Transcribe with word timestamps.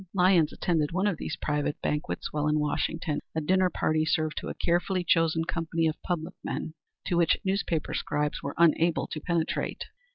Lyons 0.15 0.51
attended 0.51 0.91
one 0.91 1.05
of 1.05 1.17
these 1.17 1.35
private 1.39 1.79
banquets 1.79 2.33
while 2.33 2.47
in 2.47 2.57
Washington 2.57 3.19
a 3.35 3.39
dinner 3.39 3.69
party 3.69 4.03
served 4.03 4.35
to 4.37 4.47
a 4.47 4.55
carefully 4.55 5.03
chosen 5.03 5.45
company 5.45 5.85
of 5.85 6.01
public 6.01 6.33
men, 6.43 6.73
to 7.05 7.17
which 7.17 7.37
newspaper 7.45 7.93
scribes 7.93 8.41
were 8.41 8.55
unable 8.57 9.05
to 9.05 9.19
penetrate. 9.21 9.85